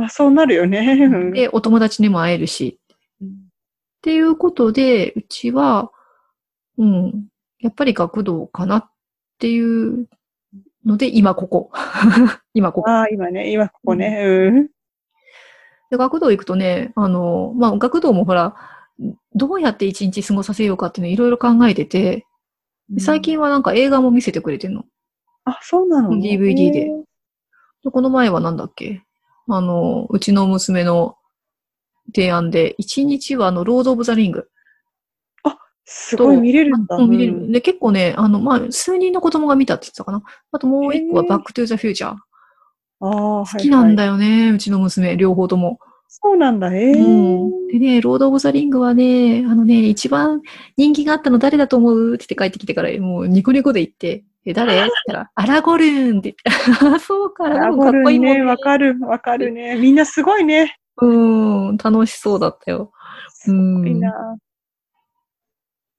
[0.00, 0.78] まあそうなるよね。
[0.80, 2.80] うんで、お友達にも会えるし。
[3.20, 5.92] うんっていうことで、うちは、
[6.78, 7.26] うん、
[7.58, 8.90] やっぱり学童かなっ
[9.38, 10.08] ていう
[10.86, 11.70] ので、今ここ。
[12.54, 12.90] 今ここ。
[12.90, 14.22] ああ、今ね、今ここね。
[14.24, 14.68] うん。
[15.90, 18.56] で学童行くとね、あの、まあ、学童もほら、
[19.34, 22.24] どうやって一日過ごさせようかっていうのいろいろ考えてて、
[22.88, 24.86] で最近はなんか映画も見せてくれてるの。
[25.44, 26.90] あ、そうなのね DVD で
[27.92, 29.02] この前はなんだっけ？
[29.56, 31.16] あの、うちの娘の
[32.14, 34.48] 提案で、一日はあの、ロード・オブ・ザ・リング。
[35.92, 36.94] すごい見れるんだ。
[36.94, 37.34] うん見れる。
[37.34, 40.22] うんで、結構ね、あの、まあ、数人の子供が見たって言ってたかな。
[40.52, 42.12] あともう一個はバック・トゥ・ザ・フューチャー。
[42.12, 44.12] ああ、好きなんだよ。
[44.12, 45.80] よね、うちの娘、両方とも。
[46.06, 46.72] そうなんだ。
[46.72, 47.08] ええう
[47.46, 47.68] ん。
[47.68, 50.42] でね、ロード・オブ・ザ・リングはね、あのね、一番
[50.76, 52.14] 人気があったの誰だと思う？
[52.14, 54.72] って言って帰ってきてから、もうニコニコで言って、え、誰？
[54.72, 59.76] って言ったら、アラゴルーンって言って、あ そうか、でもアラゴルンかっこいいもんね、わかる、わかるね。
[59.76, 60.76] みんなすごいね。
[61.02, 62.92] うん、楽しそうだったよ。
[63.28, 64.36] すごいな。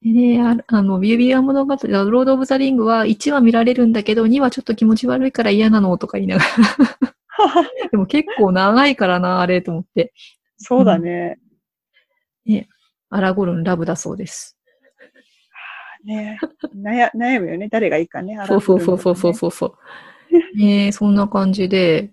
[0.02, 7.90] でね、ああの、ビュービーア物語、ロード・オブ・ザ・リングは1話見られるんだけど、2話ちょっと気持ち悪いから嫌なのとか言いながら。
[7.92, 10.14] でも結構長いからな、あれと思って。
[10.58, 11.38] そうだね。
[13.12, 14.58] アラゴルンラブだそうです。
[16.04, 16.40] ね
[16.76, 17.70] 悩悩むよね。
[17.70, 18.38] 誰がいいかね。
[18.48, 20.58] そうそうそうそうそうそうそう。
[20.58, 22.12] ねえそんな感じで、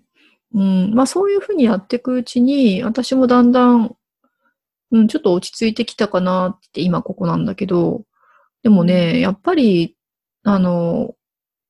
[0.53, 3.95] うん、まあそういうふうにやっていくうちに、私もだんだん、
[4.91, 8.03] うん、ちょっと落ち着いてきたかなって今ここなんだけど、
[8.63, 9.95] でもね、やっぱり、
[10.43, 11.15] あの、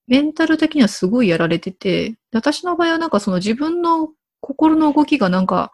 [0.07, 4.09] メンタル的にはすごいやられてて、私の場合はなんかその自分の
[4.41, 5.71] 心の動きがなんか、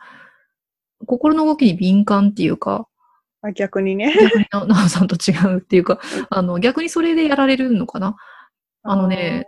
[1.06, 2.88] 心の動きに敏感っていうか、
[3.48, 4.14] あ逆にね。
[4.20, 8.16] 逆にな、なおさんと違うっていうか、あの、逆にそれでやられるのかな？
[8.84, 9.48] あのね、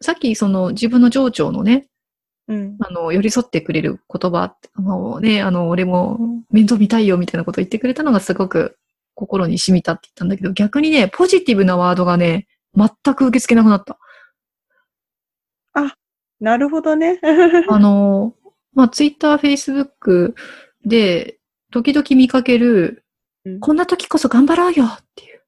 [0.00, 1.86] さっきその自分の情緒のね、
[2.48, 2.76] うん。
[2.80, 6.18] あの、寄り添ってくれる言葉、あのね、あの、俺も
[6.50, 8.76] 面倒見たいよみたいなことを言ってくれたのがすごく
[9.14, 13.98] 心に染みたって言ったんだけど、逆にね、ポジティブなワードがね、全く受け付けなくなった。
[16.42, 17.20] なるほどね。
[17.70, 18.34] あの、
[18.74, 20.34] まあ、ツイッター、フェイスブック
[20.84, 21.38] で、
[21.72, 23.04] 時々見かける、
[23.44, 25.40] うんこんな時こそ頑張ろうよっていう。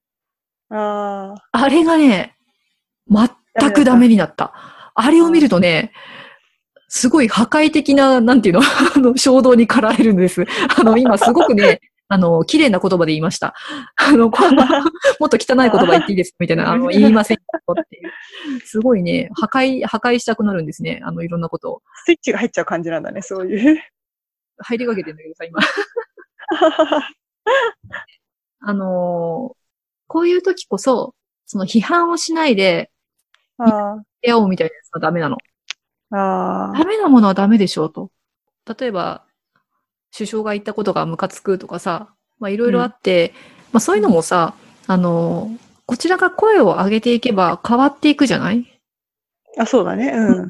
[0.76, 2.34] ああ、あれがね、
[3.08, 4.52] 全くダメになった。
[4.96, 5.92] あれを見るとね、
[6.88, 8.62] すごい破壊的な、なんていうの、
[8.96, 10.44] あの衝動に駆られるんです。
[10.76, 13.54] あの、今すごくね、あの、綺麗な言葉で言いました。
[13.94, 14.50] あの、こう
[15.20, 16.36] もっと汚い言葉言っていいですか？
[16.40, 17.42] みたいな、あの、言いませんよ
[17.80, 18.60] っていう。
[18.64, 21.00] すごいね、破壊、破壊したくなるんですね。
[21.04, 21.82] あの、いろんなことを。
[22.06, 23.80] スイッチが入っちゃう感じなんだね、そういう。
[24.58, 25.60] 入りかけてんだけどさ、今。
[28.60, 29.56] あのー
[30.06, 31.14] こういう時こそ、
[31.46, 32.90] その批判をしないで、
[33.58, 35.38] あ出会おうみたいなやつはダメなの。
[36.10, 38.10] あ、ダメなものはダメでしょうと。
[38.78, 39.24] 例えば、
[40.16, 43.32] 首相が言ったことがムカつくとかさ、まあいろいろあって、
[43.72, 44.54] まあそういうのもさ、
[44.86, 48.80] あのーこちらが声を上げていけば変わっていくじゃない？
[49.58, 50.10] あ、そうだね。
[50.14, 50.48] うん。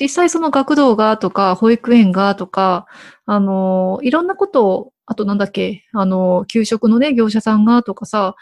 [0.00, 2.86] 実際その学童がとか、保育園がとか、
[3.26, 8.36] あのーいろんなことを、あとなんだっけ、あのー給食のね、業者さんがとかさ、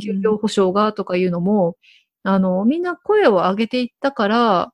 [0.00, 1.76] 休業保障がとかいうのも、
[2.22, 4.72] あの、みんな声を上げていったから、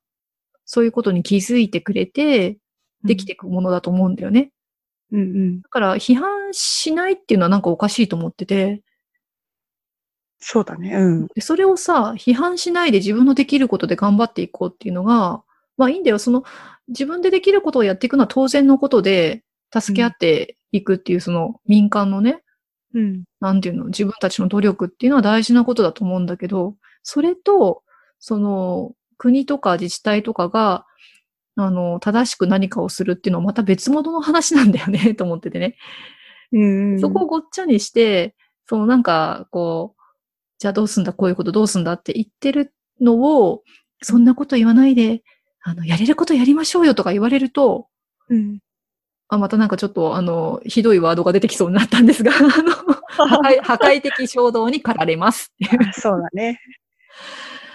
[0.65, 2.59] そういうことに気づいてくれて、
[3.05, 4.53] できていくものだと思うんだよね。
[5.11, 5.63] うんうん。
[5.63, 8.83] だから、批判しないっていうのはなんかおかしいと思ってて、
[10.45, 10.93] そうだね。
[10.95, 11.27] うん。
[11.29, 15.43] でそれをさ、批判しないで自分のできることで頑張っていこうっていうのが、
[15.77, 16.19] まあいいんだよ。
[16.19, 16.45] その、
[16.89, 22.43] 自分でできることをやっていくのは当然のことで、助け合っていくっていう、その民間のね、
[22.95, 23.25] うん。
[23.41, 27.83] なんていうの、自分たちの努力っていうのは大事なことだと思うんだけど、それと、
[28.19, 30.85] その、国とか自治体とかが、
[31.57, 35.77] あの、正しく何かをするっていうのはまた別物の話なんだよね、 と思っててね。
[36.53, 37.01] うん。
[37.01, 38.35] そこをごっちゃにして、
[38.67, 40.03] そのなんか、こう、
[40.59, 43.63] じゃあどうすんだ、こういうことどうすんだって言ってるのを、
[44.03, 45.23] そんなこと言わないで、
[45.63, 47.89] あの、やれることやりましょうよとか言われると、
[48.29, 48.59] うん。
[49.29, 55.53] あ、またなんかちょっと、あの、ひどいワードが出てきそうになったんですが、あの、破壊 破壊的衝動に駆られます。
[55.93, 56.61] そうだね。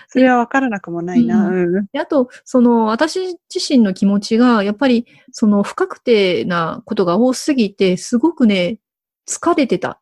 [0.10, 1.48] それは分からなくもないな。
[1.48, 1.86] うん。
[1.92, 8.80] であと、その、私自身の気持ちが、やっぱり、その、不確定なことが多すぎて、すごくね、
[9.28, 10.00] 疲れてた。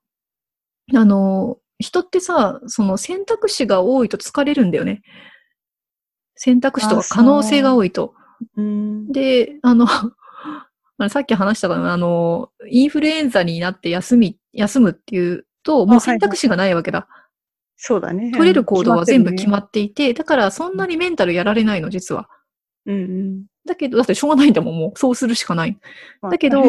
[0.94, 5.02] あの、人ってさ、その選択肢が多いと疲れるんだよね。
[6.36, 8.14] 選択肢とか可能性が多いと。
[8.58, 9.12] うん。
[9.12, 10.12] で、あの、あの
[11.10, 17.08] さっき話したかな、あの、インフルエンザになって休み、休むっていうと、もう選択肢がないわけだ。
[17.76, 18.32] そうだね。
[18.32, 22.30] 取れる行動は全部決まっっていて、だからそんなにメンタルやられないの、実は。
[22.86, 23.04] てるね。
[23.04, 25.00] うんだけど、だってしょうがないんだもん、もう。
[25.00, 25.78] そうするしかない。
[26.22, 26.30] うん。
[26.30, 26.62] だけど、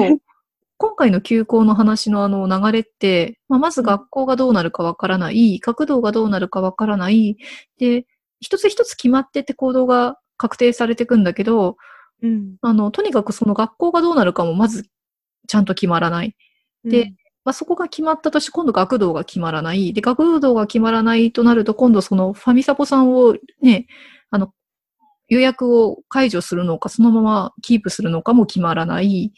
[0.79, 7.37] 今回の休校の話のあの流れって、まあ、まず学校がどうなるかわからない、学童がどうなるかわからない、
[7.79, 8.07] で、
[8.41, 11.77] 一つ一つ決まってって行動が確定されていくんだけど、
[12.23, 12.57] うん。
[12.63, 14.87] あの、とにかくその学校がどうなるかもまず
[15.47, 16.37] ちゃんと決まらない。
[16.85, 17.13] で
[17.45, 19.93] まあ、そこが決まったとして、今度学童が決まらない。
[19.93, 23.87] で、学童が決まらないとなると、今度そのファミサポさんをね、
[24.31, 24.53] あの、
[25.29, 29.33] 予約を解除するのか、そのままキープするのかも決まらない。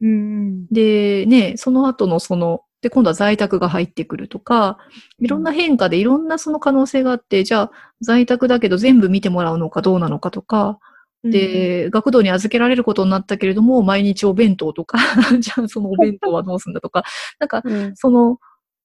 [0.00, 0.66] うん、うん。
[0.68, 4.78] で、ね、その後のその、で、今度は在宅が入ってくるとか、
[5.20, 10.78] いろんな変化でいろんなその可能性があって、じゃあ在宅だけど全部見てもらうのかどうなのかとか、
[11.24, 14.98] で、学童に預けられることになったけれども、毎日お弁当とか、
[15.40, 17.04] じゃあそのお弁当はどうすんだとか、
[17.38, 18.38] なんか、うん、その、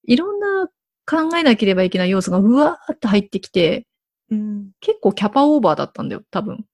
[0.05, 0.67] いろんな
[1.05, 3.87] 考えなければいけない要素がうわーって入ってきて、
[4.31, 4.71] うん。
[4.79, 6.65] 結構キャパオーバーだったんだよ、多分。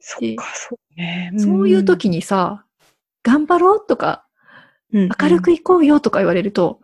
[0.00, 1.32] そっか、そうね。
[1.36, 2.64] そういう時にさ、
[3.22, 4.26] 頑張ろうとか、
[4.92, 6.80] うん、明るくいこうよとか言われると、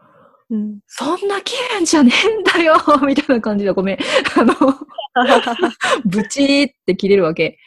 [0.50, 0.80] うん。
[0.87, 3.98] そんな気分じゃねえんだよ みたいな感じでごめん。
[4.38, 4.54] あの、
[6.04, 7.59] ブチーって切れるわけ。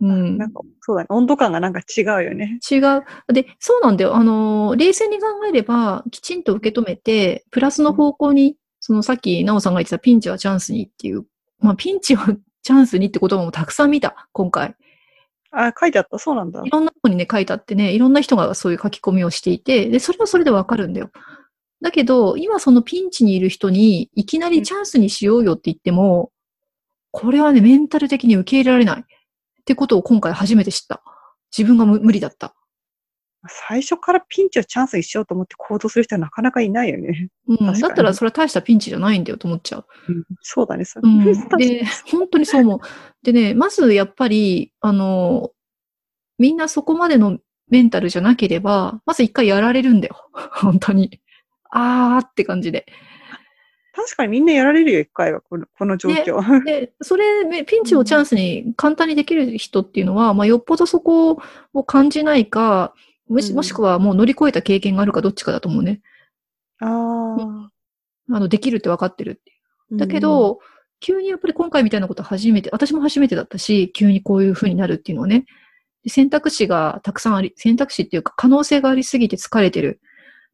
[0.00, 0.46] うんな。
[0.46, 1.06] んか、そうだね。
[1.10, 2.58] 温度感がなんか違うよね。
[2.70, 3.32] 違う。
[3.32, 4.14] で、そうなんだよ。
[4.16, 11.24] あの、冷静に考えれば、きちんと受け止めて、プラスの方向に、そのさっき、なおさんが言ってたピンチはチャンスにっていう、
[11.58, 12.26] まあ、ピンチは
[12.62, 14.76] チャンスにって言葉もたくさん見た、今回。
[15.50, 16.18] あ、書いてあった。
[16.18, 16.70] そうなんだい。
[16.70, 21.10] ろんなとこにね、書いてあってね、いろんな人がそういう書き込みをしていて、で、それはそれでわかるんだよ。
[21.80, 26.32] だけど、今そのピンチにいる人に、いきなりチャンスにしようよって言っても、
[27.10, 29.00] これはね、メンタル的に受け入れられない。
[29.00, 29.04] っ
[29.64, 31.02] てことを今回初めて知った。
[31.56, 32.54] 自分が無無理だった。
[33.46, 37.28] 最初からピンチをチャンスにしようと思って行動する人はなかなかいないよね。
[37.46, 37.66] うん。
[37.66, 39.86] だったらそれは大したピンチじゃないんだよと思っちゃう。
[40.40, 40.84] そうだね。
[40.84, 41.24] そうん。
[41.56, 42.80] で、本当にそう思う。
[43.22, 45.52] でね、まずやっぱり、あの、
[46.38, 47.38] みんなそこまでの
[47.68, 50.16] メンタルじゃなければ、まず一回やられるんだよ。
[50.32, 51.20] 本当に。
[51.70, 52.86] あーって感じで。
[53.92, 56.64] 確かにみんなやられるよ、一回は、このこの状況。
[56.64, 61.42] で、それ、めピンチをチャンスに簡単にできる人っていうのは、まあ、よっぽどそこ
[61.74, 62.94] を感じないか、
[63.28, 66.00] もしうんもしくはもう乗り越えた経験があるかどっちかだと思うね。
[66.80, 67.70] ああ。
[68.30, 69.54] あの、できるって分かってるってい
[69.94, 69.96] う。
[69.96, 70.60] だけど、
[71.00, 75.44] 急にやっぱり今回みたいなこと初めて、私も初めてだったし、急にこういう風になるっていうのはね。
[76.04, 80.00] で選択肢がたくさんあり、選択肢っていうか可能性がありすぎて疲れてる。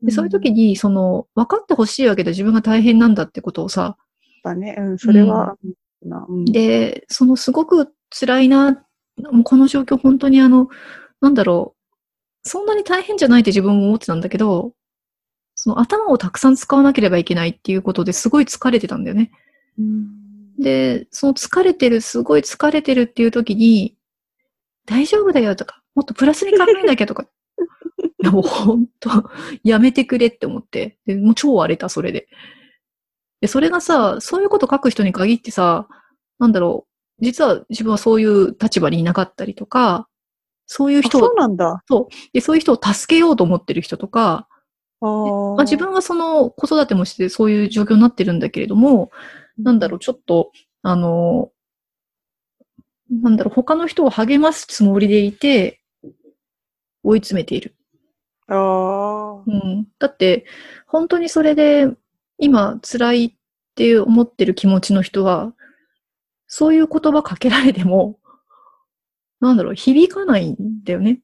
[0.05, 3.97] でそういう時に、その、分かってほしいわけで自分が大変なんだってことをさ、
[4.43, 4.77] だね。
[4.79, 5.57] うん、それは、
[6.03, 6.27] な。
[6.29, 8.85] うん、で、そのすごく辛いな、
[9.33, 10.69] もうこの状況本当にあの、
[11.21, 11.75] なんだろ
[12.45, 14.73] う、そんなに大変じゃないって自分も思ってたんだけど、
[15.55, 19.31] その頭をたくさん使わなければいけないっていうことですごい疲れてたんだよね。
[19.79, 20.55] うん。
[20.59, 23.97] で、その疲れてる、すごい疲れてるっていう時に、
[24.87, 27.27] 大丈夫だよとか、もっとプラスに考えなきゃとか、い
[28.25, 29.11] やもうほんと、
[29.63, 32.29] やめてくれって思って、でもう超荒れた、それで。
[33.41, 35.87] で、それがさ、そういうこと書く人に限ってさ、
[36.39, 36.87] なんだろ
[37.21, 40.09] う、実は自分はそういう立場にいなかったりとか、
[40.67, 41.83] そういう人をうなんだ。
[42.33, 44.49] で、そういう人を助けようと思ってる人とか、
[45.01, 49.11] あーまあ、自分はその子育てもしてそういう状況になってるんだけれども、
[49.59, 50.51] なんだろう、ちょっと、
[50.83, 51.51] あの、
[53.11, 55.81] なんだろう、他の人を励ますつもりでいて、
[57.03, 57.77] 追い詰めている。
[58.49, 59.43] ああ。
[59.47, 59.87] うん。
[59.99, 60.47] だって、
[60.87, 61.89] 本当にそれで、
[62.39, 63.35] 今、辛いっ
[63.75, 65.55] て思ってる気持ちの人は、
[66.47, 68.19] そういう言葉かけられても、
[69.41, 71.21] なんだろう、響かないんだよね。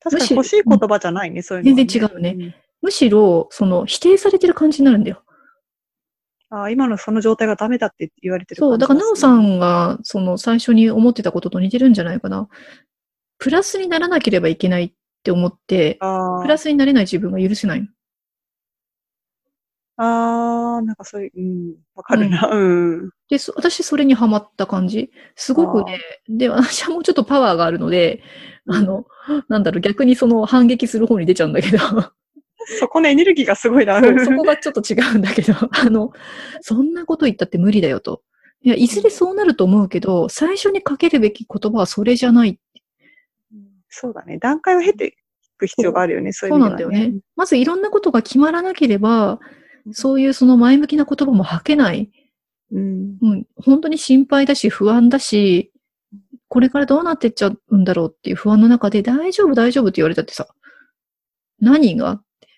[0.00, 5.22] 確かに欲しい言葉じゃないね、そういうのは、全然違うねむしろ、その、否定されてる感じになるんだよ。
[6.52, 6.58] うん。
[6.58, 9.56] あー今のその状態がダメだって言われてるそう、だから、なおさん。
[9.56, 12.48] んが、その、最初に思ってたことと似てるんじゃないかな。
[13.38, 14.92] プラスにならなければいけないっ
[15.26, 17.88] て思って、あプラスになれない自分が許せないの。
[19.98, 22.48] あー、なんかそういう、うん、わかるな。
[22.48, 22.58] う
[23.06, 23.10] ん。
[23.28, 25.10] で、そ私それにハマった感じ。
[25.34, 28.22] すごくね、で、私はもうちょっとパワーがあるので、
[28.68, 29.06] あの、
[29.48, 31.78] なんだろう、逆にその反撃する方に出ちゃうんだけど、
[32.78, 34.00] そこのエネルギーがすごいな。
[34.00, 36.12] そうそこがちょっと違うんだけど、あの、
[36.60, 38.22] そんなこと言ったって無理だよと。
[38.62, 42.58] いや、いずれそうなると思うけど、最初にかけるべき言葉はそれじゃない。
[43.98, 44.38] そうだね。
[44.38, 45.12] 段階を経てい
[45.56, 47.20] く必要があるよね、そういうそう意味ではなんだよね。
[47.34, 49.40] まずいろんなことが決まらなければ、
[49.92, 52.10] そういうその前向きな言葉も吐けない。
[52.72, 53.16] うん。
[53.22, 55.72] うん、本当に心配だし不安だし、
[56.48, 60.46] これからどうなってっちゃうんだろうっていう不安の中で大丈夫大丈夫って言われたってさ、
[61.60, 62.12] 何が？
[62.12, 62.48] って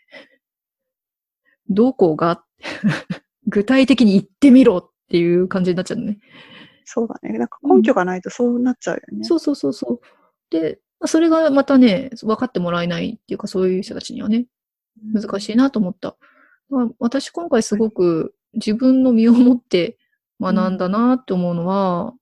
[1.68, 2.42] どこが？
[3.46, 6.18] 具体的に言ってみろっていう感じになっちゃうのね。
[6.84, 7.38] そうだね。
[7.38, 9.24] なんか根拠がないとそうなっちゃうよね。
[9.24, 10.00] そうそうそうそう。
[10.50, 14.46] で、まあそれがまたね、分かってもらえないっていうかそういう人たちにはね、
[15.14, 16.16] 難しいなと思った。
[16.68, 19.96] まあ私今回すごく自分の身をもって
[20.40, 22.14] 学んだなって思うのは、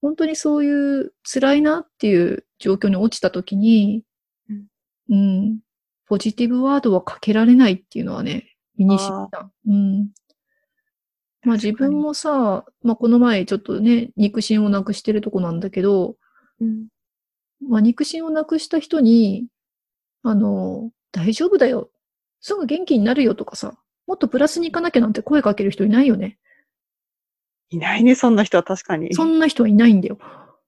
[0.00, 4.04] 本当にそういう辛いなっていう状況に落ちた時に、
[4.48, 4.66] うん
[5.10, 5.58] うん、
[6.06, 9.50] ポジティブワードはかけられないっていうのはね、身に染みた。
[9.66, 10.10] うん。
[11.44, 16.16] まあ自分もさ、まあこの前ちょっとね、肉親をなくしてるとこなんだけど、
[16.60, 16.88] うん。
[17.68, 19.46] まあ、肉親をなくした人に、
[20.22, 21.90] あの、大丈夫だよ。
[22.40, 23.74] すぐ元気になるよとかさ、
[24.06, 26.38] もっとプラスに行かなきゃなんて声かける人いないよね。
[27.70, 29.14] いないね、そんな人は確かに。
[29.14, 30.18] そんな人はいないんだよ。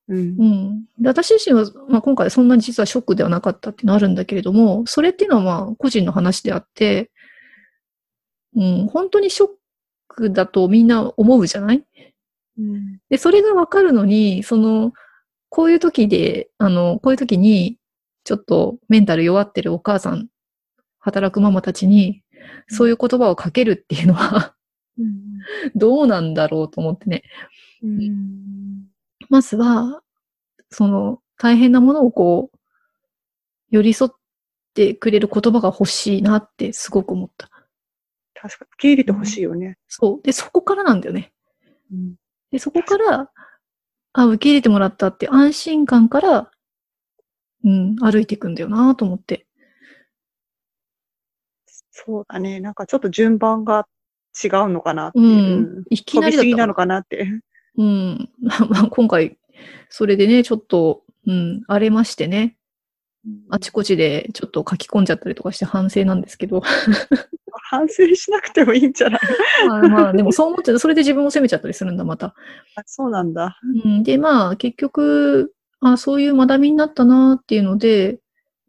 [0.08, 0.20] うんう。
[0.44, 0.84] ん。
[0.98, 7.10] で私自身は、まあ、今回そんなに実はショックではなかったっていうのはあるんだけれども、それっていうのはまあ個人の話であって、
[8.56, 9.48] うん、本当にショッ
[10.08, 11.84] クだとみんな思うじゃない？
[12.58, 12.98] うん。
[13.10, 14.92] で、それがわかるのに、その、
[15.54, 17.78] こういう時で、あの、こういう時に、
[18.24, 20.26] ちょっとメンタル弱ってるお母さん、
[20.98, 22.24] 働くママたちに、
[22.66, 24.56] そういう言葉をかけるっていうのは、
[24.98, 25.38] うん。
[25.76, 27.22] どうなんだろうと思ってね。
[27.84, 28.88] うん。
[29.28, 30.02] まずは、
[30.70, 32.58] その、大変なものをこう、
[33.70, 34.10] 寄り添っ
[34.74, 37.48] てくれる言葉が欲しいなってすごく思った。
[38.34, 38.68] 確かに。
[38.72, 39.78] 受け入れてほしいよね。
[39.86, 40.20] そう。
[40.24, 41.32] で、そこからなんだよね。
[41.92, 42.14] うん。
[42.50, 43.30] で、そこから、
[44.14, 46.50] あ、受け入れてもらったって安心感から、
[47.64, 49.46] うん、歩いていくんだよなと思って。
[51.90, 52.60] そうだね。
[52.60, 53.86] なんかちょっと順番が
[54.42, 55.80] 違うのかなってういう。
[55.80, 55.84] ん。
[55.90, 57.26] いき飛なりだったなのかなって。
[57.76, 58.30] うん。
[58.70, 59.36] まあ、今回、
[59.88, 62.56] それでね、ちょっと、うん、荒れましてね。
[63.50, 66.62] あちこちでちょっと書き込んじゃったりとかして反省なんですけど。
[67.70, 69.20] 反省しなくてもいいんじゃない？
[69.68, 70.78] まあまあ、でもそう思っちゃう。
[70.78, 72.34] それで自分を責めちゃったりするんだ、また。
[72.76, 73.58] あそうなんだ。
[73.84, 74.02] うん。
[74.02, 78.20] で、まあ、結局、あそういう学びになったなっていうので、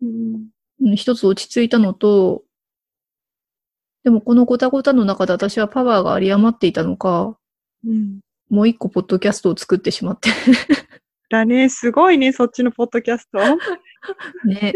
[0.02, 0.50] うん。
[0.82, 2.44] うん一つ落ち着いたのと、
[4.04, 7.38] でもこのごたごたの中で私はパワーが有り余っていたのか、
[7.86, 8.20] うん。
[8.50, 10.30] もう一個ポッドキャストを作ってしまって。
[11.30, 11.70] だね。
[11.70, 13.40] すごいね、そっちのポッドキャスト。
[14.46, 14.74] ね。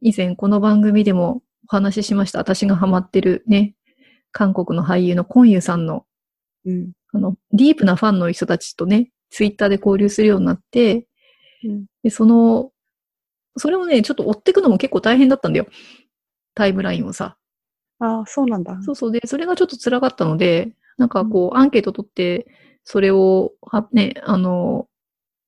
[0.00, 2.38] 以前この番組でもお話ししました。
[2.38, 3.74] 私がハマってるね、
[4.32, 6.06] 韓国の俳優のコンユさんの、
[6.64, 6.92] うん。
[7.12, 11.06] あの、ディープなファンの人たちとね、ツイッターで交流するようになって、
[11.64, 11.86] うん。
[12.02, 12.72] で、その、
[13.56, 15.66] それをね、ちょっと追っていくのも結構大変だったんだよ。
[16.54, 17.36] タイムラインをさ。
[17.98, 18.80] ああ、そうなんだ。
[18.82, 19.12] そうそう。
[19.12, 22.46] で、それがちょっと辛かったので、なんかこう、アンケート取って、
[22.84, 24.88] それを、はね、あの、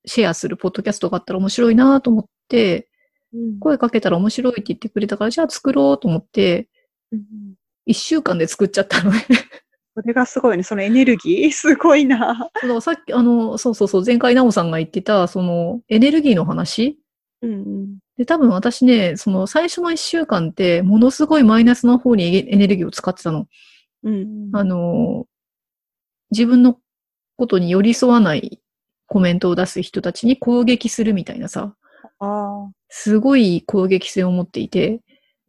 [0.05, 2.87] シェアするポッドキャストがあったら面白いなと思って、
[3.33, 6.69] うん声かけたら面白いって言ってくれたから、じゃあ作ろうと思って、
[7.11, 7.21] うん
[7.85, 9.25] 一週間で作っちゃったのね。
[9.95, 10.63] それがすごいね。
[10.63, 11.51] そのエネルギー？
[11.53, 12.49] すごいな。
[12.59, 16.99] そのさっき、あの、そうそうそう、前回ナオさんが言ってた、その、エネルギーの話
[17.41, 17.97] うんうん。
[18.17, 23.47] で、多分私ね、その最初の一週間って、ものすごいマイナスの方にエエネルギーを使ってたの。
[24.03, 25.27] うんあの、
[26.31, 26.79] 自分の
[27.37, 28.59] ことに寄り添わない
[29.15, 31.73] コメントを出す人たちに攻撃するみたいなさ、
[32.19, 32.69] ああ。
[32.89, 34.99] すごい攻撃性を持っていて、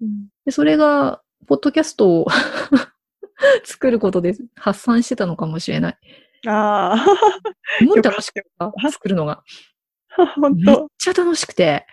[0.01, 2.27] うんでそれが、ポッドキャストを
[3.67, 5.99] 作ることで発散してたのかもしれない。
[6.47, 7.07] ああ。
[7.81, 9.43] すごい楽しかった、作るのが。
[10.37, 11.89] 本めっ当ちゃ楽しくて。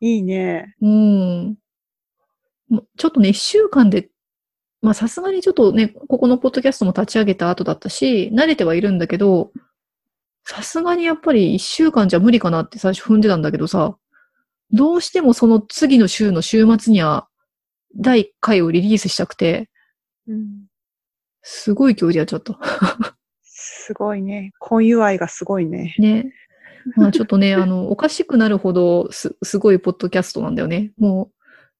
[0.00, 0.74] いいね。
[0.80, 1.58] うん。
[2.70, 4.08] もうちょっとね、一週間で、
[4.80, 9.52] まあさすがにちょっとね、ここのポッドキャストも立ち上げた後だったし、慣れてはいるんだけど、
[10.50, 13.96] さすがにやっぱり一週間じゃ無理かなって最初踏んでたんだけどさ、
[14.72, 17.28] どうしてもその次の週の週末には、
[17.96, 19.70] 第1回をリリースしたくて、
[20.26, 20.66] うん。
[21.42, 22.58] すごい勢いでやっちゃった。
[23.44, 24.50] すごいね。
[24.58, 25.94] 婚友愛がすごいね。
[26.00, 26.32] ね。
[26.96, 30.90] まあちょっとね、 あの、おかしくなるほどす、すごいポッドキャストなんだよね。
[30.98, 31.30] も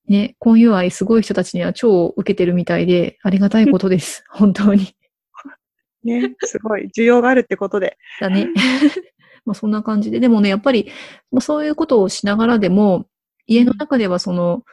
[0.08, 4.22] う、ね、婚友愛すごい人たちには超受けてるみたいで、ありがたいことです。
[4.30, 4.94] 本当に。
[6.04, 6.34] ね。
[6.40, 6.88] すごい。
[6.96, 7.98] 需要があるってことで。
[8.20, 8.48] だね。
[9.44, 10.20] まあそんな感じで。
[10.20, 10.90] でもね、やっぱり、
[11.30, 13.06] まあそういうことをしながらでも、
[13.46, 14.64] 家の中ではその、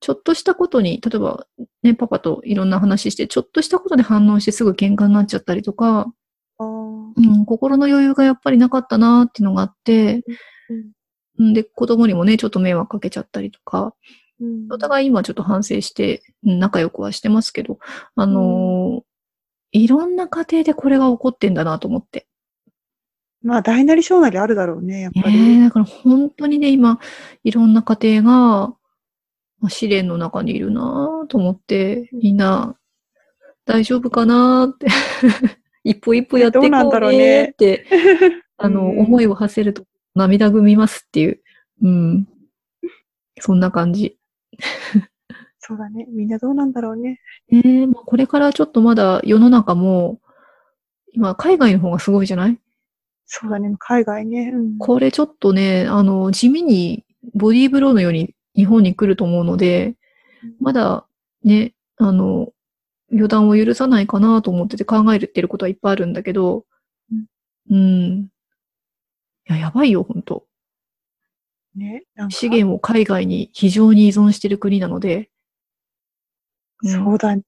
[0.00, 1.46] ちょっとしたことに、例えば
[1.82, 6.12] ね、パパといろんな話して、ちょっとしたことで反応してすぐ喧嘩になっちゃったりとか。
[6.60, 10.22] うん、心の余裕がやっぱりなかったなっていうのがあって、
[10.68, 10.92] うん
[11.38, 13.94] うんで、子供にもね、ちょっと迷惑かけちゃったりとか、
[14.40, 17.78] うんお互い今ちょっと反省して、うん仲良くはしてますけど、
[18.14, 19.07] あのー
[19.72, 22.26] いろんな家庭でこれが起こってんだなと思って。
[23.42, 25.54] まあ、大なり小なりあるだろうね、やっぱねり。
[25.56, 26.98] えだから本当にね、今、
[27.44, 28.30] いろんな家庭が、
[29.60, 32.76] まあ試練の中にいるなと思って、みんな、
[33.64, 34.86] 大丈夫かなって、
[35.84, 37.86] 一歩一歩やっていこどうなんだろうねって、
[38.56, 41.40] あの、うん思いを馳せると涙ぐみますっていう、
[41.82, 42.28] うん。
[43.40, 44.18] そんな感じ。
[45.68, 46.06] そうだね。
[46.08, 47.20] みんなどうなんだろうね。
[47.50, 50.18] ねえ、まあ、これからちょっとまだ世の中も、
[51.12, 52.58] 今、海外の方がすごいじゃない？
[53.26, 53.74] そうだね。
[53.78, 54.50] 海外ね。
[54.54, 54.78] うん。
[54.78, 57.04] これちょっとね、あの、地味に
[57.34, 59.94] ボディーブローのように日本に来ると思うので、
[60.58, 61.06] まだ
[61.44, 62.48] ね、あの、
[63.10, 66.64] 予断を許さないかなと思ってて考えてることはいっぱいあるんだけど、
[67.70, 68.30] うん。
[69.48, 70.46] いや、やばいよ、本当
[71.74, 72.04] ね。
[72.30, 75.26] 資源を海外に非常に依存してる国なので、うん
[76.82, 77.44] そうだね。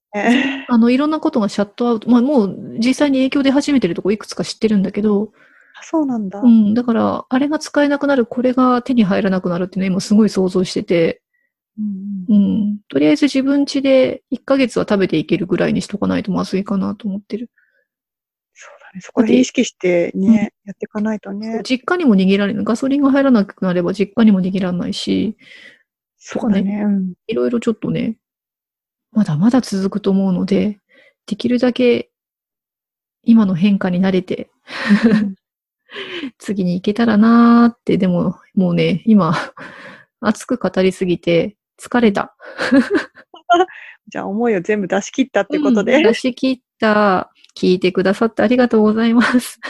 [0.68, 5.32] あの、いろんなことがシャットアウト、まあもう実際に影響出始めてるとこいくつか知ってるんだけど、
[5.78, 6.40] あそうなんだ。
[6.40, 11.22] うん、だから、あれが使えなくなる、これが手に入らなくなるっていうのは今すごい想像してて、
[11.78, 17.50] うんうん、とりあえず自分家で1ヶ月は食べていけるぐらいにしとかないとまずいかなと思ってる。
[18.52, 19.00] そうだね。
[19.00, 21.62] そこで意識してね、やっていかないとね。
[21.62, 22.64] 実家にも逃げられない。
[22.64, 25.36] ガソリンが入らなくなれば実家にも逃げられないし、
[26.18, 26.82] そうだね。
[26.84, 27.14] うん。
[27.26, 28.16] いろいろちょっとね、
[29.12, 30.78] まだまだ続くと思うので、
[31.26, 32.10] できるだけ
[33.22, 34.50] 今の変化に慣れて、
[36.38, 39.34] 次に行けたらなーって、でももうね、今、
[40.20, 42.34] 熱く語りすぎて疲れた。
[44.08, 45.96] じゃあ思いを全部出し切ったってことで。
[45.96, 47.30] うん出し切った。
[47.56, 49.60] 聞いてくださってありがとうございます。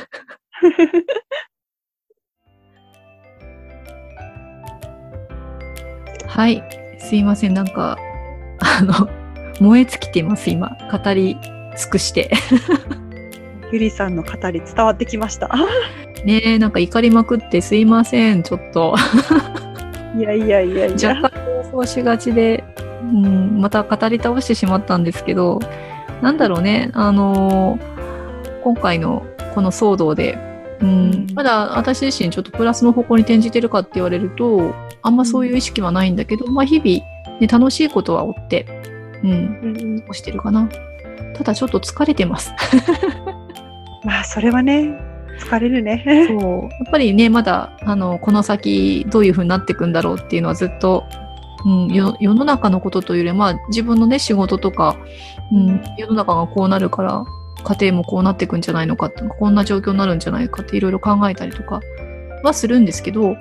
[6.28, 6.62] はい。
[6.98, 7.54] すいません。
[7.54, 7.98] なんか、
[8.60, 9.19] あの、
[9.60, 10.76] 燃え尽きてます、今。
[10.90, 11.36] 語り
[11.76, 12.30] 尽くして。
[13.72, 15.48] ゆりさんの語り伝わってきました。
[16.24, 18.42] ねえ、なんか怒りまくってすいません。
[18.42, 18.94] ちょっと。
[20.18, 21.14] いやいやいやいや。
[21.14, 21.40] 若干
[21.70, 22.64] 放送しがちで、
[23.02, 25.60] うん、また語り倒してしまったんですけど、
[26.20, 27.90] なんだろうね、あのー
[28.62, 30.38] 今回のこの騒動で、
[30.80, 38.79] うんうんまだ私自身ちょっとプラスの方向に転じてるかって言われると、あんまそういう意識はないんだけど、まあ日々、ね、楽しいことは追って、
[39.22, 40.68] うん、うんうん過ごしてるかな。
[41.34, 42.52] ただちょっと疲れてます。
[44.04, 44.94] まあ、それはね、
[45.40, 46.26] 疲れるね。
[46.28, 46.62] そう。
[46.62, 51.04] やっぱりね、まだ、あの、この先どういう風になっていくんだろうっていうのはずっと、
[51.64, 54.96] うん、よ世の中のことというよりは、まあ自分のね、仕事とか、
[55.52, 57.24] うん、世の中がこうなるから、
[57.62, 61.80] 家庭もこうなっていくんじゃないのかって、こんな状況になるんじゃないかっていろいろ考えたりとか
[62.42, 63.34] はするんですけど、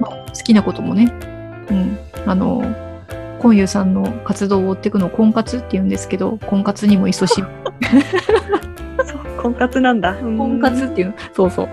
[0.00, 1.12] まあ、好きなこともね、
[1.70, 2.62] うん、あの、
[3.42, 7.12] コンユさんの活動を追っていくのを婚活って言うんですけど、婚活にもい。
[7.12, 7.28] そう、
[9.42, 10.12] 婚活なんだ。
[10.12, 11.68] うん婚活っていうの、そうそう。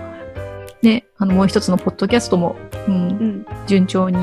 [0.82, 2.56] ね、あの、もう一つのポッドキャストも、
[2.88, 3.46] うん、うん。
[3.68, 4.18] 順調に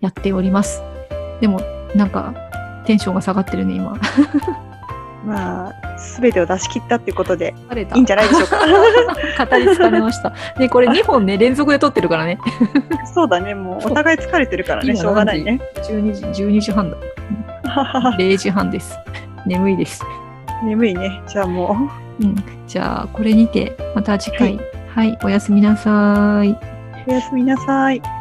[0.00, 0.80] やっております。
[1.40, 1.60] でも、
[1.96, 2.32] なんか、
[2.86, 3.98] テンションが下がってるね、今。
[5.28, 7.54] まあ、すべてを出し切ったっていうことで。
[7.94, 8.58] いいんじゃないでしょうか。
[9.46, 10.32] 語り疲れました。
[10.58, 12.38] ね、これ2本ね、連続で撮ってるからね。
[13.14, 15.60] そうだね、もうお互い疲れてるからね、今しょうがないね。
[15.82, 16.96] 12時、12時半だ。
[18.18, 18.98] 0時半です。
[19.44, 20.02] 眠いです。
[20.64, 21.20] 眠いね。
[21.26, 22.34] じゃあもうん。
[22.66, 24.58] じゃあ、これにて、また次回。
[24.94, 26.50] はい、おやすみなさい。
[26.50, 26.58] う、
[27.06, 28.17] おやすみなさい。